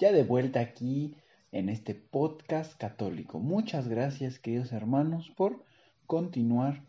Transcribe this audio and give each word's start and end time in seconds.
Ya 0.00 0.12
de 0.12 0.22
vuelta 0.22 0.60
aquí 0.60 1.14
en 1.52 1.68
este 1.68 1.94
podcast 1.94 2.74
católico. 2.78 3.38
Muchas 3.38 3.86
gracias, 3.86 4.38
queridos 4.38 4.72
hermanos, 4.72 5.30
por 5.36 5.62
continuar 6.06 6.82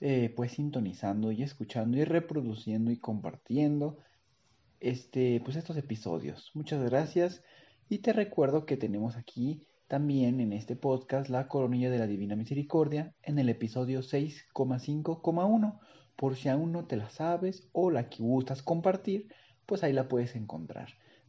eh, 0.00 0.34
pues 0.34 0.54
sintonizando 0.54 1.30
y 1.30 1.44
escuchando 1.44 1.98
y 1.98 2.02
reproduciendo 2.02 2.90
y 2.90 2.96
compartiendo 2.96 3.98
este, 4.80 5.40
pues 5.44 5.54
estos 5.54 5.76
episodios. 5.76 6.50
Muchas 6.54 6.82
gracias 6.82 7.44
y 7.88 7.98
te 7.98 8.12
recuerdo 8.12 8.66
que 8.66 8.76
tenemos 8.76 9.14
aquí 9.14 9.64
también 9.86 10.40
en 10.40 10.52
este 10.52 10.74
podcast 10.74 11.28
la 11.28 11.46
coronilla 11.46 11.90
de 11.90 12.00
la 12.00 12.08
Divina 12.08 12.34
Misericordia 12.34 13.14
en 13.22 13.38
el 13.38 13.50
episodio 13.50 14.00
6,5,1. 14.00 15.78
Por 16.16 16.34
si 16.34 16.48
aún 16.48 16.72
no 16.72 16.86
te 16.86 16.96
la 16.96 17.08
sabes 17.08 17.68
o 17.70 17.92
la 17.92 18.08
que 18.08 18.24
gustas 18.24 18.64
compartir, 18.64 19.28
pues 19.64 19.84
ahí 19.84 19.92
la 19.92 20.08
puedes 20.08 20.34
encontrar. 20.34 20.88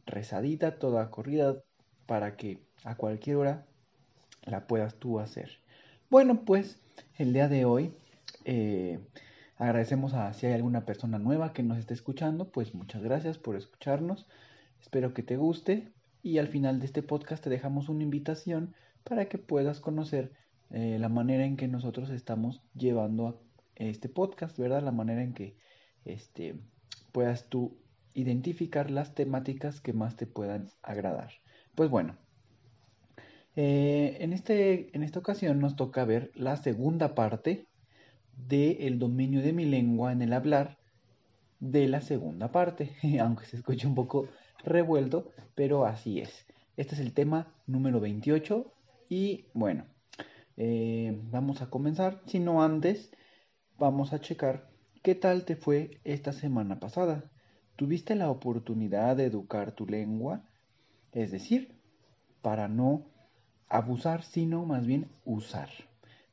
Rezadita, 0.09 0.79
toda 0.79 1.11
corrida, 1.11 1.63
para 2.05 2.35
que 2.35 2.59
a 2.83 2.95
cualquier 2.95 3.37
hora 3.37 3.65
la 4.43 4.67
puedas 4.67 4.95
tú 4.95 5.19
hacer. 5.19 5.59
Bueno, 6.09 6.43
pues 6.45 6.81
el 7.17 7.33
día 7.33 7.47
de 7.47 7.65
hoy 7.65 7.93
eh, 8.45 8.99
agradecemos 9.57 10.13
a 10.13 10.33
si 10.33 10.47
hay 10.47 10.53
alguna 10.53 10.85
persona 10.85 11.19
nueva 11.19 11.53
que 11.53 11.61
nos 11.61 11.77
esté 11.77 11.93
escuchando, 11.93 12.49
pues 12.49 12.73
muchas 12.73 13.03
gracias 13.03 13.37
por 13.37 13.55
escucharnos. 13.55 14.25
Espero 14.81 15.13
que 15.13 15.23
te 15.23 15.37
guste 15.37 15.91
y 16.23 16.39
al 16.39 16.47
final 16.47 16.79
de 16.79 16.87
este 16.87 17.03
podcast 17.03 17.43
te 17.43 17.49
dejamos 17.49 17.89
una 17.89 18.03
invitación 18.03 18.73
para 19.03 19.25
que 19.25 19.37
puedas 19.37 19.79
conocer 19.79 20.31
eh, 20.71 20.97
la 20.99 21.09
manera 21.09 21.45
en 21.45 21.57
que 21.57 21.67
nosotros 21.67 22.09
estamos 22.09 22.61
llevando 22.73 23.41
este 23.75 24.09
podcast, 24.09 24.57
¿verdad? 24.57 24.81
La 24.81 24.91
manera 24.91 25.23
en 25.23 25.33
que 25.33 25.55
este, 26.05 26.59
puedas 27.11 27.49
tú 27.49 27.77
identificar 28.13 28.91
las 28.91 29.15
temáticas 29.15 29.81
que 29.81 29.93
más 29.93 30.15
te 30.15 30.25
puedan 30.27 30.69
agradar. 30.81 31.31
Pues 31.75 31.89
bueno, 31.89 32.17
eh, 33.55 34.17
en, 34.21 34.33
este, 34.33 34.95
en 34.95 35.03
esta 35.03 35.19
ocasión 35.19 35.59
nos 35.59 35.75
toca 35.75 36.05
ver 36.05 36.31
la 36.35 36.57
segunda 36.57 37.15
parte 37.15 37.67
del 38.47 38.99
dominio 38.99 39.41
de 39.41 39.53
mi 39.53 39.65
lengua 39.65 40.11
en 40.11 40.21
el 40.21 40.33
hablar 40.33 40.77
de 41.59 41.87
la 41.87 42.01
segunda 42.01 42.51
parte, 42.51 42.91
aunque 43.21 43.45
se 43.45 43.57
escuche 43.57 43.87
un 43.87 43.95
poco 43.95 44.27
revuelto, 44.63 45.31
pero 45.55 45.85
así 45.85 46.19
es. 46.19 46.45
Este 46.77 46.95
es 46.95 47.01
el 47.01 47.13
tema 47.13 47.53
número 47.67 47.99
28 47.99 48.71
y 49.09 49.45
bueno, 49.53 49.85
eh, 50.55 51.19
vamos 51.31 51.61
a 51.61 51.69
comenzar. 51.69 52.21
Si 52.25 52.39
no 52.39 52.63
antes, 52.63 53.11
vamos 53.77 54.13
a 54.13 54.21
checar 54.21 54.69
qué 55.03 55.15
tal 55.15 55.45
te 55.45 55.55
fue 55.55 55.99
esta 56.03 56.31
semana 56.31 56.79
pasada. 56.79 57.29
¿Tuviste 57.79 58.13
la 58.13 58.29
oportunidad 58.29 59.15
de 59.15 59.23
educar 59.23 59.71
tu 59.71 59.87
lengua? 59.87 60.43
Es 61.13 61.31
decir, 61.31 61.79
para 62.41 62.67
no 62.67 63.05
abusar, 63.69 64.23
sino 64.23 64.65
más 64.65 64.85
bien 64.85 65.07
usar. 65.23 65.69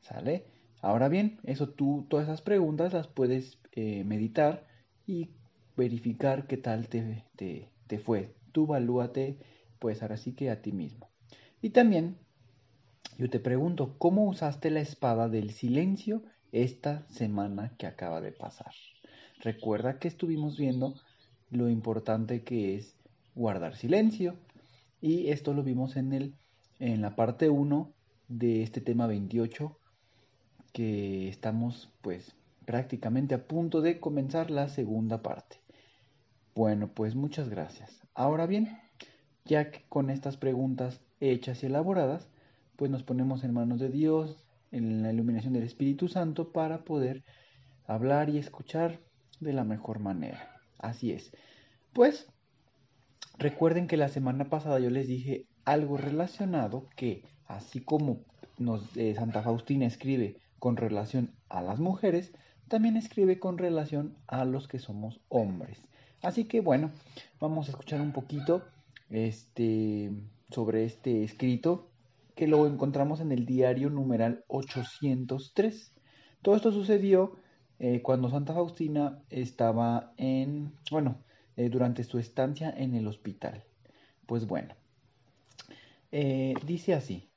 ¿Sale? 0.00 0.48
Ahora 0.82 1.08
bien, 1.08 1.38
eso 1.44 1.68
tú, 1.68 2.04
todas 2.10 2.26
esas 2.26 2.42
preguntas 2.42 2.92
las 2.92 3.06
puedes 3.06 3.60
eh, 3.70 4.02
meditar 4.02 4.66
y 5.06 5.30
verificar 5.76 6.48
qué 6.48 6.56
tal 6.56 6.88
te, 6.88 7.22
te, 7.36 7.70
te 7.86 8.00
fue. 8.00 8.34
Tú 8.50 8.64
evalúate, 8.64 9.38
pues 9.78 10.02
ahora 10.02 10.16
sí 10.16 10.32
que 10.32 10.50
a 10.50 10.62
ti 10.62 10.72
mismo. 10.72 11.08
Y 11.62 11.70
también 11.70 12.16
yo 13.18 13.30
te 13.30 13.38
pregunto, 13.38 13.94
¿cómo 13.98 14.24
usaste 14.24 14.68
la 14.68 14.80
espada 14.80 15.28
del 15.28 15.52
silencio 15.52 16.24
esta 16.50 17.06
semana 17.06 17.76
que 17.78 17.86
acaba 17.86 18.20
de 18.20 18.32
pasar? 18.32 18.72
Recuerda 19.38 20.00
que 20.00 20.08
estuvimos 20.08 20.58
viendo 20.58 20.96
lo 21.50 21.68
importante 21.68 22.42
que 22.42 22.76
es 22.76 22.96
guardar 23.34 23.76
silencio 23.76 24.36
y 25.00 25.28
esto 25.28 25.54
lo 25.54 25.62
vimos 25.62 25.96
en 25.96 26.12
el 26.12 26.34
en 26.78 27.00
la 27.00 27.16
parte 27.16 27.48
1 27.48 27.92
de 28.28 28.62
este 28.62 28.80
tema 28.80 29.06
28 29.06 29.78
que 30.72 31.28
estamos 31.28 31.90
pues 32.02 32.34
prácticamente 32.66 33.34
a 33.34 33.46
punto 33.46 33.80
de 33.80 33.98
comenzar 33.98 34.50
la 34.50 34.68
segunda 34.68 35.22
parte. 35.22 35.60
Bueno, 36.54 36.88
pues 36.88 37.14
muchas 37.14 37.48
gracias. 37.48 38.02
Ahora 38.14 38.46
bien, 38.46 38.78
ya 39.44 39.70
que 39.70 39.84
con 39.88 40.10
estas 40.10 40.36
preguntas 40.36 41.00
hechas 41.20 41.62
y 41.62 41.66
elaboradas, 41.66 42.28
pues 42.76 42.90
nos 42.90 43.02
ponemos 43.04 43.44
en 43.44 43.54
manos 43.54 43.78
de 43.78 43.88
Dios, 43.88 44.44
en 44.70 45.02
la 45.02 45.12
iluminación 45.12 45.52
del 45.54 45.62
Espíritu 45.62 46.08
Santo, 46.08 46.52
para 46.52 46.84
poder 46.84 47.24
hablar 47.86 48.28
y 48.28 48.38
escuchar 48.38 49.00
de 49.40 49.52
la 49.52 49.64
mejor 49.64 50.00
manera. 50.00 50.55
Así 50.78 51.12
es. 51.12 51.32
Pues 51.92 52.28
recuerden 53.38 53.86
que 53.86 53.96
la 53.96 54.08
semana 54.08 54.48
pasada 54.50 54.78
yo 54.78 54.90
les 54.90 55.08
dije 55.08 55.46
algo 55.64 55.96
relacionado 55.96 56.88
que, 56.96 57.24
así 57.46 57.80
como 57.80 58.20
nos, 58.58 58.96
eh, 58.96 59.14
Santa 59.14 59.42
Faustina 59.42 59.86
escribe 59.86 60.36
con 60.58 60.76
relación 60.76 61.34
a 61.48 61.60
las 61.62 61.78
mujeres, 61.78 62.32
también 62.68 62.96
escribe 62.96 63.38
con 63.38 63.58
relación 63.58 64.16
a 64.26 64.44
los 64.44 64.68
que 64.68 64.78
somos 64.78 65.20
hombres. 65.28 65.80
Así 66.22 66.44
que 66.44 66.60
bueno, 66.60 66.90
vamos 67.40 67.68
a 67.68 67.70
escuchar 67.70 68.00
un 68.00 68.12
poquito 68.12 68.64
este, 69.10 70.10
sobre 70.50 70.84
este 70.84 71.22
escrito 71.22 71.90
que 72.34 72.46
lo 72.46 72.66
encontramos 72.66 73.20
en 73.20 73.32
el 73.32 73.46
diario 73.46 73.90
numeral 73.90 74.44
803. 74.48 75.94
Todo 76.42 76.56
esto 76.56 76.72
sucedió 76.72 77.36
eh, 77.78 78.02
cuando 78.02 78.30
Santa 78.30 78.54
Faustina 78.54 79.22
estaba 79.30 80.12
en, 80.16 80.72
bueno, 80.90 81.18
eh, 81.56 81.68
durante 81.68 82.04
su 82.04 82.18
estancia 82.18 82.70
en 82.70 82.94
el 82.94 83.06
hospital. 83.06 83.64
Pues 84.26 84.46
bueno, 84.46 84.74
eh, 86.12 86.54
dice 86.66 86.94
así, 86.94 87.30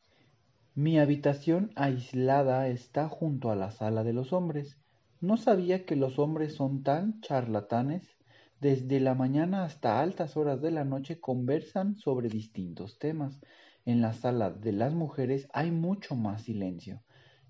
mi 0.76 1.00
habitación 1.00 1.72
aislada 1.76 2.68
está 2.68 3.10
junto 3.10 3.52
a 3.52 3.56
la 3.56 3.72
sala 3.72 4.04
de 4.04 4.14
los 4.14 4.34
hombres. 4.34 4.78
No 5.22 5.38
sabía 5.38 5.86
que 5.86 5.96
los 5.96 6.20
hombres 6.20 6.56
son 6.56 6.84
tan 6.84 7.20
charlatanes 7.22 8.20
desde 8.62 9.00
la 9.00 9.16
mañana 9.16 9.64
hasta 9.64 10.02
altas 10.02 10.36
horas 10.36 10.62
de 10.62 10.72
la 10.72 10.84
noche 10.84 11.22
conversan 11.22 11.96
sobre 11.98 12.28
distintos 12.28 13.00
temas. 13.00 13.40
En 13.86 14.02
la 14.02 14.12
sala 14.12 14.52
de 14.52 14.74
las 14.74 14.94
mujeres 14.94 15.48
hay 15.54 15.72
mucho 15.72 16.16
más 16.16 16.44
silencio. 16.44 17.02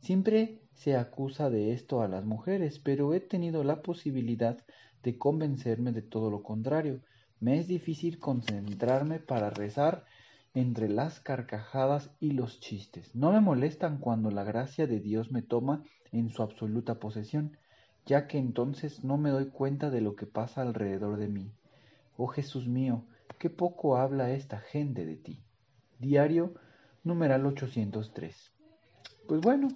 Siempre 0.01 0.61
se 0.73 0.95
acusa 0.95 1.49
de 1.49 1.73
esto 1.73 2.01
a 2.01 2.07
las 2.07 2.25
mujeres, 2.25 2.79
pero 2.79 3.13
he 3.13 3.19
tenido 3.19 3.63
la 3.63 3.81
posibilidad 3.81 4.57
de 5.03 5.17
convencerme 5.17 5.91
de 5.91 6.01
todo 6.01 6.29
lo 6.29 6.43
contrario. 6.43 7.01
Me 7.39 7.59
es 7.59 7.67
difícil 7.67 8.19
concentrarme 8.19 9.19
para 9.19 9.49
rezar 9.49 10.05
entre 10.53 10.89
las 10.89 11.19
carcajadas 11.19 12.11
y 12.19 12.31
los 12.31 12.59
chistes. 12.59 13.15
No 13.15 13.31
me 13.31 13.39
molestan 13.39 13.99
cuando 13.99 14.31
la 14.31 14.43
gracia 14.43 14.87
de 14.87 14.99
Dios 14.99 15.31
me 15.31 15.41
toma 15.41 15.83
en 16.11 16.29
su 16.29 16.41
absoluta 16.41 16.99
posesión 16.99 17.57
ya 18.09 18.25
que 18.25 18.39
entonces 18.39 19.03
no 19.03 19.17
me 19.17 19.29
doy 19.29 19.49
cuenta 19.49 19.91
de 19.91 20.01
lo 20.01 20.15
que 20.15 20.25
pasa 20.25 20.63
alrededor 20.63 21.17
de 21.17 21.27
mí. 21.27 21.51
Oh 22.17 22.25
Jesús 22.25 22.67
mío, 22.67 23.05
qué 23.37 23.51
poco 23.51 23.97
habla 23.97 24.31
esta 24.31 24.59
gente 24.59 25.05
de 25.05 25.15
ti. 25.15 25.43
Diario 25.99 26.55
numeral 27.03 27.45
803. 27.45 28.51
Pues 29.27 29.41
bueno, 29.41 29.67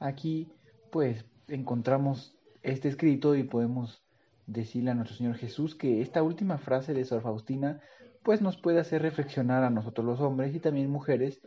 aquí 0.00 0.48
pues 0.90 1.24
encontramos 1.48 2.36
este 2.62 2.88
escrito 2.88 3.36
y 3.36 3.44
podemos 3.44 4.02
decirle 4.46 4.90
a 4.90 4.94
nuestro 4.94 5.16
Señor 5.16 5.36
Jesús 5.36 5.76
que 5.76 6.00
esta 6.00 6.22
última 6.22 6.58
frase 6.58 6.92
de 6.94 7.04
Sor 7.04 7.22
Faustina 7.22 7.80
pues 8.24 8.42
nos 8.42 8.56
puede 8.56 8.80
hacer 8.80 9.02
reflexionar 9.02 9.62
a 9.62 9.70
nosotros 9.70 10.04
los 10.04 10.20
hombres 10.20 10.54
y 10.54 10.60
también 10.60 10.90
mujeres 10.90 11.40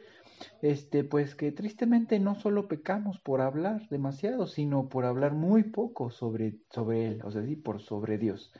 este, 0.61 1.03
pues 1.03 1.35
que 1.35 1.51
tristemente 1.51 2.19
no 2.19 2.35
solo 2.35 2.67
pecamos 2.67 3.19
por 3.19 3.41
hablar 3.41 3.87
demasiado, 3.89 4.47
sino 4.47 4.89
por 4.89 5.05
hablar 5.05 5.33
muy 5.33 5.63
poco 5.63 6.09
sobre, 6.09 6.55
sobre 6.69 7.07
Él, 7.07 7.21
o 7.23 7.31
sea, 7.31 7.43
sí, 7.43 7.55
por 7.55 7.81
sobre 7.81 8.17
Dios. 8.17 8.51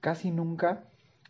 Casi 0.00 0.30
nunca 0.30 0.84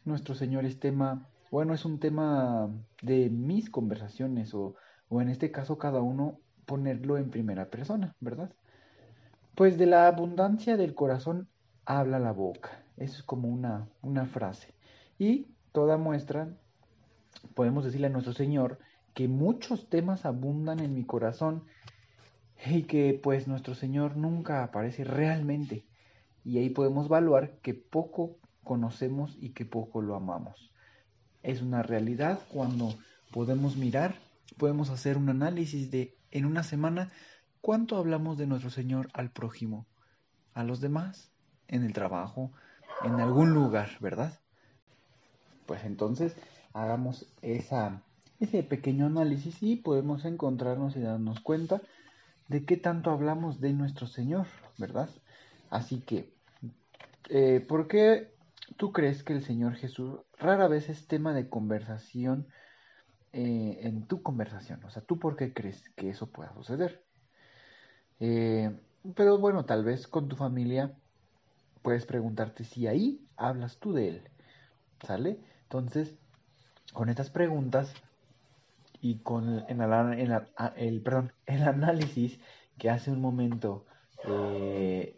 nuestro 0.04 0.34
Señor 0.34 0.64
es 0.64 0.78
tema, 0.78 1.28
bueno, 1.50 1.74
es 1.74 1.84
un 1.84 1.98
tema 1.98 2.70
de 3.02 3.28
mis 3.30 3.70
conversaciones, 3.70 4.54
o, 4.54 4.74
o 5.08 5.20
en 5.20 5.28
este 5.28 5.50
caso 5.50 5.78
cada 5.78 6.00
uno 6.00 6.38
ponerlo 6.66 7.18
en 7.18 7.30
primera 7.30 7.70
persona, 7.70 8.14
¿verdad? 8.20 8.52
Pues 9.54 9.78
de 9.78 9.86
la 9.86 10.06
abundancia 10.06 10.76
del 10.76 10.94
corazón 10.94 11.48
habla 11.84 12.18
la 12.18 12.32
boca. 12.32 12.84
Eso 12.96 13.18
es 13.18 13.22
como 13.22 13.48
una, 13.48 13.88
una 14.02 14.26
frase. 14.26 14.74
Y 15.18 15.48
toda 15.72 15.96
muestra 15.96 16.48
podemos 17.54 17.84
decirle 17.84 18.06
a 18.06 18.10
nuestro 18.10 18.32
Señor 18.32 18.78
que 19.14 19.28
muchos 19.28 19.88
temas 19.88 20.24
abundan 20.24 20.80
en 20.80 20.94
mi 20.94 21.04
corazón 21.04 21.64
y 22.64 22.84
que 22.84 23.18
pues 23.20 23.48
nuestro 23.48 23.74
Señor 23.74 24.16
nunca 24.16 24.62
aparece 24.62 25.04
realmente. 25.04 25.84
Y 26.44 26.58
ahí 26.58 26.70
podemos 26.70 27.06
evaluar 27.06 27.58
que 27.58 27.74
poco 27.74 28.36
conocemos 28.64 29.36
y 29.40 29.50
que 29.50 29.64
poco 29.64 30.00
lo 30.00 30.14
amamos. 30.14 30.72
Es 31.42 31.60
una 31.62 31.82
realidad 31.82 32.40
cuando 32.52 32.94
podemos 33.32 33.76
mirar, 33.76 34.14
podemos 34.58 34.90
hacer 34.90 35.16
un 35.16 35.28
análisis 35.28 35.90
de 35.90 36.16
en 36.32 36.46
una 36.46 36.62
semana 36.62 37.12
cuánto 37.60 37.96
hablamos 37.96 38.36
de 38.36 38.46
nuestro 38.46 38.70
Señor 38.70 39.08
al 39.14 39.30
prójimo, 39.30 39.86
a 40.54 40.64
los 40.64 40.80
demás, 40.80 41.30
en 41.68 41.84
el 41.84 41.92
trabajo, 41.92 42.50
en 43.04 43.20
algún 43.20 43.54
lugar, 43.54 43.90
¿verdad? 44.00 44.40
Pues 45.66 45.84
entonces 45.84 46.36
hagamos 46.72 47.26
ese 47.40 48.62
pequeño 48.62 49.06
análisis 49.06 49.62
y 49.62 49.76
podemos 49.76 50.24
encontrarnos 50.24 50.96
y 50.96 51.00
darnos 51.00 51.40
cuenta 51.40 51.80
de 52.48 52.64
qué 52.64 52.76
tanto 52.76 53.10
hablamos 53.10 53.60
de 53.60 53.72
nuestro 53.72 54.06
Señor, 54.06 54.46
¿verdad? 54.78 55.08
Así 55.70 56.00
que, 56.00 56.32
eh, 57.28 57.64
¿por 57.66 57.88
qué 57.88 58.34
tú 58.76 58.92
crees 58.92 59.22
que 59.22 59.32
el 59.32 59.42
Señor 59.42 59.76
Jesús 59.76 60.20
rara 60.38 60.68
vez 60.68 60.88
es 60.88 61.06
tema 61.06 61.32
de 61.32 61.48
conversación 61.48 62.46
eh, 63.32 63.80
en 63.82 64.06
tu 64.06 64.22
conversación? 64.22 64.84
O 64.84 64.90
sea, 64.90 65.02
¿tú 65.02 65.18
por 65.18 65.36
qué 65.36 65.52
crees 65.54 65.88
que 65.96 66.10
eso 66.10 66.30
pueda 66.30 66.52
suceder? 66.54 67.02
Eh, 68.20 68.70
pero 69.14 69.38
bueno, 69.38 69.64
tal 69.64 69.84
vez 69.84 70.06
con 70.06 70.28
tu 70.28 70.36
familia 70.36 70.94
puedes 71.82 72.06
preguntarte 72.06 72.64
si 72.64 72.86
ahí 72.86 73.26
hablas 73.36 73.78
tú 73.78 73.92
de 73.92 74.08
él, 74.08 74.22
¿sale? 75.04 75.40
Entonces, 75.64 76.14
con 76.92 77.08
estas 77.08 77.30
preguntas 77.30 77.92
y 79.00 79.16
con 79.18 79.64
el, 79.68 79.80
análisis 81.62 82.38
que 82.78 82.90
hace 82.90 83.10
un 83.10 83.20
momento, 83.20 83.86
eh, 84.24 85.16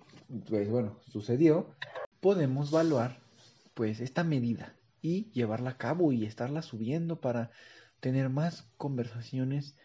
pues 0.48 0.70
bueno, 0.70 0.98
sucedió, 1.10 1.68
podemos 2.20 2.72
evaluar 2.72 3.18
pues 3.74 4.00
esta 4.00 4.24
medida 4.24 4.74
y 5.02 5.30
llevarla 5.32 5.70
a 5.70 5.76
cabo 5.76 6.12
y 6.12 6.24
estarla 6.24 6.62
subiendo 6.62 7.20
para 7.20 7.50
tener 8.04 8.28
más 8.28 8.68
conversaciones 8.76 9.76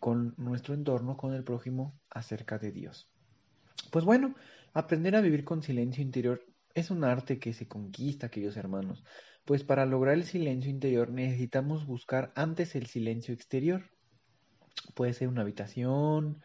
con 0.00 0.34
nuestro 0.38 0.74
entorno, 0.74 1.16
con 1.16 1.34
el 1.34 1.44
prójimo 1.44 1.94
acerca 2.10 2.58
de 2.58 2.72
Dios. 2.72 3.08
Pues 3.90 4.04
bueno, 4.04 4.34
aprender 4.72 5.14
a 5.16 5.20
vivir 5.20 5.44
con 5.44 5.62
silencio 5.62 6.02
interior 6.02 6.44
es 6.74 6.90
un 6.90 7.04
arte 7.04 7.38
que 7.38 7.52
se 7.52 7.68
conquista, 7.68 8.30
queridos 8.30 8.56
hermanos 8.56 9.04
pues 9.44 9.64
para 9.64 9.86
lograr 9.86 10.14
el 10.14 10.24
silencio 10.24 10.70
interior 10.70 11.10
necesitamos 11.10 11.86
buscar 11.86 12.32
antes 12.36 12.74
el 12.74 12.86
silencio 12.86 13.34
exterior. 13.34 13.82
Puede 14.94 15.14
ser 15.14 15.28
una 15.28 15.42
habitación, 15.42 16.40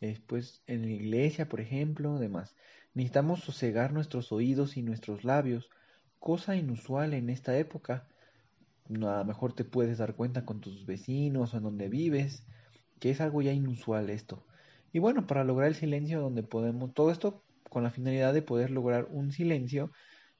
después 0.00 0.62
en 0.66 0.82
la 0.82 0.90
iglesia, 0.90 1.48
por 1.48 1.60
ejemplo, 1.60 2.18
demás. 2.18 2.54
Necesitamos 2.94 3.40
sosegar 3.40 3.92
nuestros 3.92 4.32
oídos 4.32 4.76
y 4.76 4.82
nuestros 4.82 5.24
labios, 5.24 5.70
cosa 6.18 6.56
inusual 6.56 7.14
en 7.14 7.30
esta 7.30 7.56
época. 7.58 8.06
A 8.88 9.18
lo 9.18 9.24
mejor 9.24 9.54
te 9.54 9.64
puedes 9.64 9.98
dar 9.98 10.14
cuenta 10.14 10.44
con 10.44 10.60
tus 10.60 10.86
vecinos 10.86 11.54
o 11.54 11.56
en 11.56 11.62
donde 11.62 11.88
vives, 11.88 12.46
que 13.00 13.10
es 13.10 13.20
algo 13.20 13.42
ya 13.42 13.52
inusual 13.52 14.10
esto. 14.10 14.46
Y 14.92 14.98
bueno, 14.98 15.26
para 15.26 15.44
lograr 15.44 15.68
el 15.68 15.74
silencio 15.74 16.20
donde 16.20 16.42
podemos, 16.42 16.92
todo 16.92 17.10
esto 17.10 17.42
con 17.68 17.82
la 17.82 17.90
finalidad 17.90 18.34
de 18.34 18.42
poder 18.42 18.70
lograr 18.70 19.08
un 19.10 19.32
silencio 19.32 19.90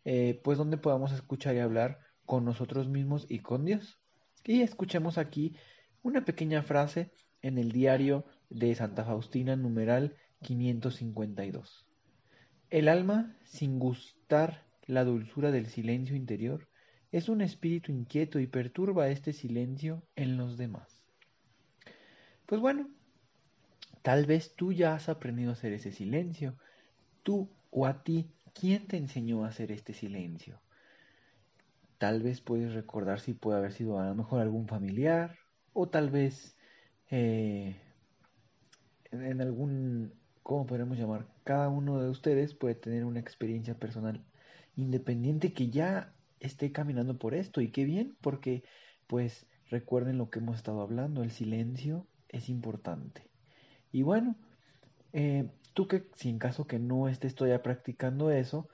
eh, 0.04 0.40
pues 0.42 0.58
donde 0.58 0.76
podamos 0.76 1.12
escuchar 1.12 1.54
y 1.54 1.60
hablar 1.60 1.98
con 2.26 2.44
nosotros 2.44 2.88
mismos 2.88 3.26
y 3.28 3.38
con 3.38 3.64
Dios. 3.64 3.98
Y 4.44 4.62
escuchemos 4.62 5.16
aquí 5.16 5.56
una 6.02 6.24
pequeña 6.24 6.62
frase 6.62 7.12
en 7.40 7.58
el 7.58 7.72
diario 7.72 8.24
de 8.50 8.74
Santa 8.74 9.04
Faustina, 9.04 9.56
numeral 9.56 10.16
552. 10.42 11.86
El 12.70 12.88
alma, 12.88 13.36
sin 13.44 13.78
gustar 13.78 14.66
la 14.86 15.04
dulzura 15.04 15.50
del 15.50 15.66
silencio 15.66 16.16
interior, 16.16 16.68
es 17.12 17.28
un 17.28 17.40
espíritu 17.40 17.92
inquieto 17.92 18.40
y 18.40 18.46
perturba 18.46 19.08
este 19.08 19.32
silencio 19.32 20.02
en 20.16 20.36
los 20.36 20.56
demás. 20.56 21.04
Pues 22.46 22.60
bueno, 22.60 22.88
tal 24.02 24.26
vez 24.26 24.56
tú 24.56 24.72
ya 24.72 24.94
has 24.94 25.08
aprendido 25.08 25.50
a 25.50 25.52
hacer 25.52 25.72
ese 25.72 25.92
silencio. 25.92 26.54
Tú 27.22 27.48
o 27.70 27.86
a 27.86 28.02
ti 28.02 28.28
¿Quién 28.54 28.86
te 28.86 28.96
enseñó 28.96 29.44
a 29.44 29.48
hacer 29.48 29.72
este 29.72 29.94
silencio? 29.94 30.60
Tal 31.98 32.22
vez 32.22 32.40
puedes 32.40 32.74
recordar 32.74 33.20
si 33.20 33.32
puede 33.32 33.58
haber 33.58 33.72
sido 33.72 33.98
a 33.98 34.06
lo 34.06 34.14
mejor 34.14 34.40
algún 34.40 34.66
familiar 34.66 35.38
o 35.72 35.88
tal 35.88 36.10
vez 36.10 36.56
eh, 37.10 37.76
en 39.10 39.40
algún, 39.40 40.12
¿cómo 40.42 40.66
podemos 40.66 40.98
llamar? 40.98 41.26
Cada 41.44 41.68
uno 41.68 42.00
de 42.00 42.10
ustedes 42.10 42.54
puede 42.54 42.74
tener 42.74 43.04
una 43.04 43.20
experiencia 43.20 43.74
personal 43.74 44.22
independiente 44.76 45.52
que 45.52 45.70
ya 45.70 46.12
esté 46.42 46.72
caminando 46.72 47.18
por 47.18 47.34
esto 47.34 47.60
y 47.60 47.70
qué 47.70 47.84
bien 47.84 48.16
porque 48.20 48.64
pues 49.06 49.46
recuerden 49.70 50.18
lo 50.18 50.28
que 50.28 50.40
hemos 50.40 50.56
estado 50.56 50.82
hablando, 50.82 51.22
el 51.22 51.30
silencio 51.30 52.06
es 52.28 52.48
importante. 52.48 53.30
Y 53.92 54.02
bueno, 54.02 54.36
eh, 55.12 55.48
tú 55.72 55.86
que, 55.86 56.08
si 56.16 56.28
en 56.28 56.38
caso 56.38 56.66
que 56.66 56.78
no 56.78 57.08
estés 57.08 57.34
todavía 57.34 57.62
practicando 57.62 58.30
eso, 58.30 58.68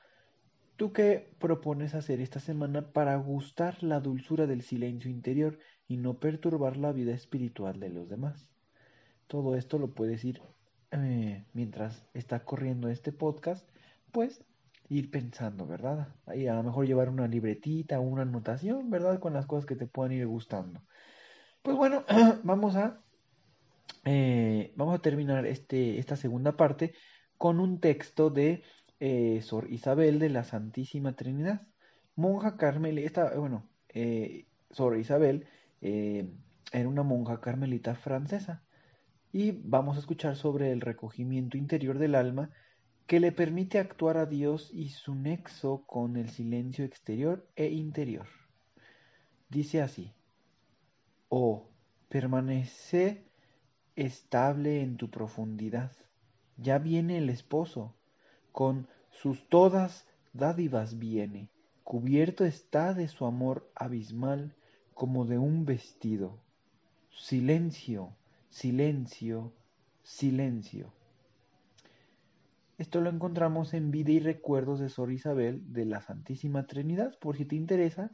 ¿tú 0.76 0.93
qué 0.93 1.31
propones 1.38 1.94
hacer 1.94 2.20
esta 2.20 2.41
semana 2.41 2.91
para 2.93 3.17
gustar 3.17 3.82
la 3.82 4.00
dulzura 4.00 4.47
del 4.47 4.62
silencio 4.62 5.11
interior 5.11 5.59
y 5.87 5.99
no 5.99 6.19
perturbar 6.19 6.76
la 6.76 6.93
vida 6.93 7.12
espiritual 7.12 7.81
de 7.81 7.91
los 7.91 8.09
demás? 8.09 8.49
Todo 9.26 9.56
esto 9.56 9.79
lo 9.79 9.93
puedes 9.93 10.25
ir 10.25 10.41
eh, 10.91 11.44
mientras 11.53 12.06
está 12.15 12.44
corriendo 12.44 12.88
este 12.88 13.12
podcast, 13.12 13.69
pues 14.11 14.43
ir 14.88 15.11
pensando, 15.11 15.67
¿verdad? 15.67 16.08
Y 16.35 16.46
a 16.46 16.55
lo 16.55 16.62
mejor 16.62 16.87
llevar 16.87 17.08
una 17.08 17.29
libretita 17.29 18.00
o 18.00 18.02
una 18.02 18.23
anotación, 18.23 18.90
¿verdad? 18.90 19.20
Con 19.20 19.35
las 19.35 19.46
cosas 19.46 19.67
que 19.67 19.76
te 19.76 19.87
puedan 19.87 20.12
ir 20.12 20.26
gustando. 20.26 20.82
Pues 21.62 21.76
bueno, 21.76 22.05
vamos 22.44 22.76
a 22.76 23.00
eh, 24.05 24.73
vamos 24.76 24.99
a 24.99 25.02
terminar 25.02 25.44
este, 25.46 25.99
esta 25.99 26.17
segunda 26.17 26.56
parte 26.56 26.94
con 27.37 27.61
un 27.61 27.81
texto 27.81 28.31
de 28.31 28.62
eh, 29.00 29.40
Sor 29.43 29.70
Isabel 29.70 30.19
de 30.19 30.31
la 30.31 30.44
Santísima 30.44 31.14
Trinidad, 31.14 31.67
monja 32.17 32.56
carmelita, 32.56 33.34
bueno, 33.37 33.69
eh, 33.91 34.46
Sor 34.70 34.98
Isabel 34.98 35.46
era 35.81 36.89
una 36.89 37.03
monja 37.03 37.41
carmelita 37.41 37.94
francesa 37.94 38.65
y 39.31 39.53
vamos 39.53 39.96
a 39.96 40.01
escuchar 40.01 40.36
sobre 40.36 40.72
el 40.72 40.81
recogimiento 40.81 41.56
interior 41.56 41.98
del 41.98 42.15
alma 42.15 42.51
que 43.08 43.20
le 43.20 43.32
permite 43.32 43.79
actuar 43.79 44.19
a 44.19 44.27
Dios 44.27 44.70
y 44.70 44.91
su 44.91 45.15
nexo 45.15 45.82
con 45.86 46.19
el 46.19 46.29
silencio 46.29 46.84
exterior 46.84 47.48
e 47.56 47.69
interior. 47.69 48.27
Dice 49.48 49.81
así, 49.81 50.12
oh, 51.31 51.70
permanece 52.10 53.24
estable 53.96 54.82
en 54.82 54.98
tu 54.98 55.08
profundidad. 55.10 55.91
Ya 56.58 56.79
viene 56.79 57.17
el 57.17 57.31
esposo, 57.31 57.94
con 58.53 58.86
sus 59.10 59.48
todas 59.48 60.06
dádivas 60.34 60.98
viene, 60.98 61.48
cubierto 61.84 62.44
está 62.44 62.93
de 62.93 63.08
su 63.08 63.24
amor 63.24 63.72
abismal 63.74 64.55
como 64.93 65.24
de 65.24 65.38
un 65.38 65.65
vestido. 65.65 66.38
Silencio, 67.10 68.15
silencio, 68.50 69.55
silencio. 70.03 70.97
Esto 72.79 73.01
lo 73.01 73.11
encontramos 73.11 73.75
en 73.75 73.91
Vida 73.91 74.13
y 74.13 74.20
Recuerdos 74.20 74.79
de 74.79 74.89
Sor 74.89 75.11
Isabel 75.11 75.73
de 75.73 75.85
la 75.85 76.01
Santísima 76.01 76.69
Trinidad. 76.69 77.19
Por 77.19 77.37
si 77.37 77.44
te 77.44 77.56
interesa 77.56 78.13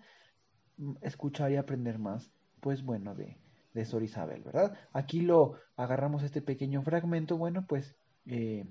escuchar 1.03 1.53
y 1.53 1.57
aprender 1.57 1.99
más, 1.99 2.33
pues 2.61 2.83
bueno, 2.83 3.15
de, 3.15 3.37
de 3.75 3.85
Sor 3.85 4.03
Isabel, 4.03 4.43
¿verdad? 4.43 4.75
Aquí 4.95 5.21
lo 5.21 5.57
agarramos 5.77 6.23
este 6.23 6.41
pequeño 6.41 6.81
fragmento, 6.83 7.37
bueno, 7.37 7.67
pues 7.67 7.95
eh, 8.25 8.65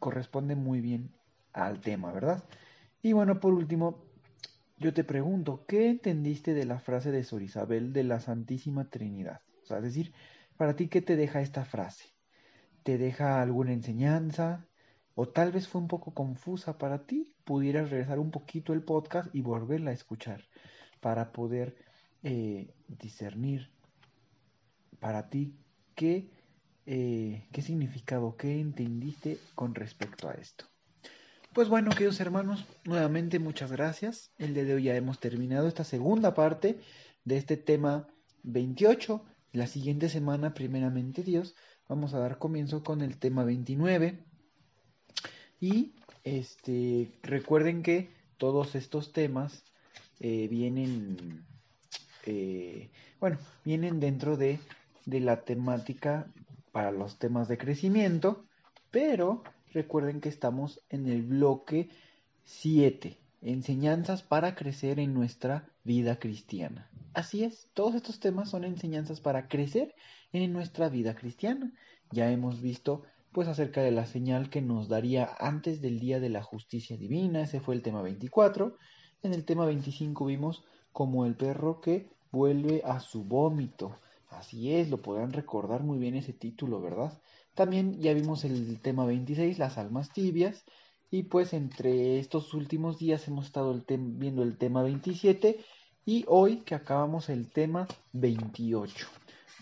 corresponde 0.00 0.56
muy 0.56 0.80
bien 0.80 1.14
al 1.52 1.80
tema, 1.80 2.12
¿verdad? 2.12 2.42
Y 3.00 3.12
bueno, 3.12 3.38
por 3.38 3.54
último, 3.54 4.04
yo 4.78 4.92
te 4.92 5.04
pregunto, 5.04 5.64
¿qué 5.68 5.90
entendiste 5.90 6.54
de 6.54 6.64
la 6.64 6.80
frase 6.80 7.12
de 7.12 7.22
Sor 7.22 7.42
Isabel 7.42 7.92
de 7.92 8.02
la 8.02 8.18
Santísima 8.18 8.90
Trinidad? 8.90 9.42
O 9.62 9.66
sea, 9.66 9.76
es 9.76 9.84
decir, 9.84 10.12
para 10.56 10.74
ti, 10.74 10.88
¿qué 10.88 11.02
te 11.02 11.14
deja 11.14 11.40
esta 11.40 11.64
frase? 11.64 12.06
¿Te 12.82 12.98
deja 12.98 13.40
alguna 13.40 13.72
enseñanza? 13.72 14.67
¿O 15.20 15.26
tal 15.26 15.50
vez 15.50 15.66
fue 15.66 15.80
un 15.80 15.88
poco 15.88 16.14
confusa 16.14 16.78
para 16.78 17.04
ti? 17.04 17.28
Pudieras 17.42 17.90
regresar 17.90 18.20
un 18.20 18.30
poquito 18.30 18.72
el 18.72 18.84
podcast 18.84 19.34
y 19.34 19.40
volverla 19.40 19.90
a 19.90 19.94
escuchar 19.94 20.44
para 21.00 21.32
poder 21.32 21.74
eh, 22.22 22.72
discernir 22.86 23.68
para 25.00 25.28
ti, 25.28 25.56
¿qué, 25.96 26.30
eh, 26.86 27.48
¿qué 27.50 27.62
significado, 27.62 28.36
qué 28.36 28.60
entendiste 28.60 29.38
con 29.56 29.74
respecto 29.74 30.28
a 30.28 30.34
esto? 30.34 30.66
Pues 31.52 31.68
bueno, 31.68 31.90
queridos 31.90 32.20
hermanos, 32.20 32.64
nuevamente 32.84 33.40
muchas 33.40 33.72
gracias. 33.72 34.30
El 34.38 34.54
día 34.54 34.62
de 34.62 34.74
hoy 34.74 34.84
ya 34.84 34.94
hemos 34.94 35.18
terminado 35.18 35.66
esta 35.66 35.82
segunda 35.82 36.34
parte 36.34 36.78
de 37.24 37.38
este 37.38 37.56
tema 37.56 38.06
28. 38.44 39.24
La 39.50 39.66
siguiente 39.66 40.10
semana, 40.10 40.54
primeramente 40.54 41.24
Dios, 41.24 41.56
vamos 41.88 42.14
a 42.14 42.20
dar 42.20 42.38
comienzo 42.38 42.84
con 42.84 43.02
el 43.02 43.18
tema 43.18 43.42
29. 43.42 44.28
Y 45.60 45.92
este, 46.24 47.10
recuerden 47.22 47.82
que 47.82 48.10
todos 48.36 48.74
estos 48.74 49.12
temas 49.12 49.64
eh, 50.20 50.48
vienen, 50.48 51.44
eh, 52.26 52.90
bueno, 53.20 53.38
vienen 53.64 54.00
dentro 54.00 54.36
de, 54.36 54.60
de 55.06 55.20
la 55.20 55.42
temática 55.42 56.26
para 56.72 56.92
los 56.92 57.18
temas 57.18 57.48
de 57.48 57.58
crecimiento, 57.58 58.44
pero 58.90 59.42
recuerden 59.72 60.20
que 60.20 60.28
estamos 60.28 60.80
en 60.90 61.08
el 61.08 61.22
bloque 61.22 61.88
7, 62.44 63.18
enseñanzas 63.42 64.22
para 64.22 64.54
crecer 64.54 64.98
en 65.00 65.14
nuestra 65.14 65.68
vida 65.84 66.18
cristiana. 66.18 66.88
Así 67.14 67.42
es, 67.42 67.68
todos 67.74 67.94
estos 67.94 68.20
temas 68.20 68.50
son 68.50 68.64
enseñanzas 68.64 69.20
para 69.20 69.48
crecer 69.48 69.94
en 70.32 70.52
nuestra 70.52 70.88
vida 70.88 71.14
cristiana. 71.14 71.72
Ya 72.10 72.30
hemos 72.30 72.60
visto 72.60 73.02
pues 73.38 73.46
acerca 73.46 73.82
de 73.82 73.92
la 73.92 74.04
señal 74.04 74.50
que 74.50 74.60
nos 74.60 74.88
daría 74.88 75.30
antes 75.38 75.80
del 75.80 76.00
día 76.00 76.18
de 76.18 76.28
la 76.28 76.42
justicia 76.42 76.96
divina, 76.96 77.42
ese 77.42 77.60
fue 77.60 77.76
el 77.76 77.82
tema 77.82 78.02
24. 78.02 78.76
En 79.22 79.32
el 79.32 79.44
tema 79.44 79.64
25 79.64 80.26
vimos 80.26 80.64
como 80.90 81.24
el 81.24 81.36
perro 81.36 81.80
que 81.80 82.10
vuelve 82.32 82.82
a 82.84 82.98
su 82.98 83.22
vómito. 83.22 83.94
Así 84.28 84.74
es, 84.74 84.90
lo 84.90 84.96
podrán 85.02 85.32
recordar 85.32 85.84
muy 85.84 85.98
bien 85.98 86.16
ese 86.16 86.32
título, 86.32 86.80
¿verdad? 86.80 87.22
También 87.54 88.00
ya 88.00 88.12
vimos 88.12 88.44
el 88.44 88.80
tema 88.80 89.06
26, 89.06 89.60
las 89.60 89.78
almas 89.78 90.12
tibias. 90.12 90.64
Y 91.08 91.22
pues 91.22 91.52
entre 91.52 92.18
estos 92.18 92.54
últimos 92.54 92.98
días 92.98 93.28
hemos 93.28 93.46
estado 93.46 93.80
viendo 93.86 94.42
el 94.42 94.58
tema 94.58 94.82
27 94.82 95.64
y 96.04 96.24
hoy 96.26 96.62
que 96.62 96.74
acabamos 96.74 97.28
el 97.28 97.52
tema 97.52 97.86
28. 98.14 99.06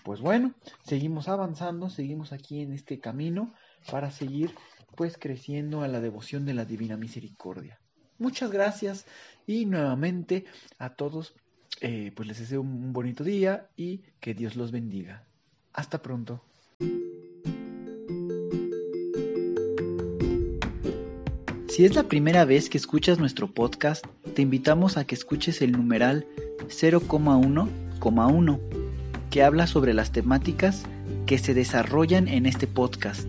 Pues 0.02 0.22
bueno, 0.22 0.54
seguimos 0.82 1.28
avanzando, 1.28 1.90
seguimos 1.90 2.32
aquí 2.32 2.62
en 2.62 2.72
este 2.72 3.00
camino 3.00 3.52
para 3.90 4.10
seguir 4.10 4.50
pues 4.94 5.16
creciendo 5.18 5.82
a 5.82 5.88
la 5.88 6.00
devoción 6.00 6.44
de 6.44 6.54
la 6.54 6.64
Divina 6.64 6.96
Misericordia. 6.96 7.78
Muchas 8.18 8.50
gracias 8.50 9.06
y 9.46 9.66
nuevamente 9.66 10.46
a 10.78 10.94
todos 10.94 11.34
eh, 11.80 12.12
pues 12.16 12.26
les 12.26 12.38
deseo 12.38 12.62
un 12.62 12.92
bonito 12.92 13.22
día 13.22 13.68
y 13.76 14.00
que 14.20 14.34
Dios 14.34 14.56
los 14.56 14.72
bendiga. 14.72 15.26
Hasta 15.72 16.00
pronto. 16.00 16.42
Si 21.68 21.84
es 21.84 21.94
la 21.94 22.04
primera 22.04 22.46
vez 22.46 22.70
que 22.70 22.78
escuchas 22.78 23.18
nuestro 23.18 23.52
podcast, 23.52 24.06
te 24.34 24.40
invitamos 24.40 24.96
a 24.96 25.06
que 25.06 25.14
escuches 25.14 25.60
el 25.60 25.72
numeral 25.72 26.26
0,1,1, 26.68 28.60
que 29.30 29.42
habla 29.42 29.66
sobre 29.66 29.92
las 29.92 30.10
temáticas 30.10 30.84
que 31.26 31.36
se 31.36 31.52
desarrollan 31.52 32.28
en 32.28 32.46
este 32.46 32.66
podcast 32.66 33.28